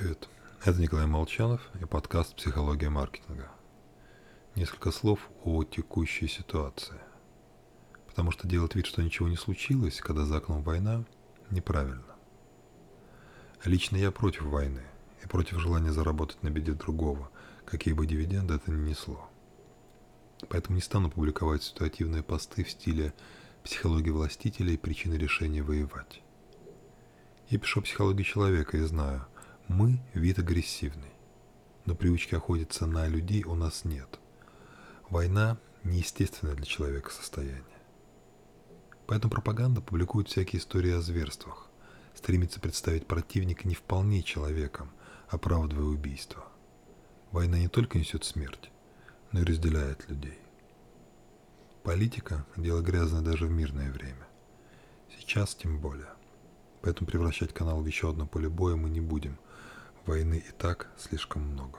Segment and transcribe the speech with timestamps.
[0.00, 0.30] Привет,
[0.64, 3.50] это Николай Молчанов и подкаст «Психология маркетинга».
[4.56, 6.98] Несколько слов о текущей ситуации.
[8.06, 11.04] Потому что делать вид, что ничего не случилось, когда за окном война,
[11.50, 12.16] неправильно.
[13.66, 14.80] Лично я против войны
[15.22, 17.30] и против желания заработать на беде другого,
[17.66, 19.28] какие бы дивиденды это ни несло.
[20.48, 23.12] Поэтому не стану публиковать ситуативные посты в стиле
[23.62, 26.22] «психология властителя и причины решения воевать».
[27.50, 29.26] Я пишу о психологии человека и знаю,
[29.70, 31.12] мы– вид агрессивный.
[31.86, 34.18] Но привычки охотиться на людей у нас нет.
[35.08, 37.64] Война– неестественное для человека состояние.
[39.06, 41.70] Поэтому пропаганда публикует всякие истории о зверствах,
[42.14, 44.90] стремится представить противника не вполне человеком,
[45.28, 46.44] оправдывая убийство.
[47.30, 48.72] Война не только несет смерть,
[49.30, 50.38] но и разделяет людей.
[51.84, 54.26] Политика– дело грязное даже в мирное время.
[55.16, 56.12] Сейчас тем более.
[56.82, 59.38] Поэтому превращать канал в еще одно поле боя мы не будем–
[60.06, 61.78] Войны и так слишком много.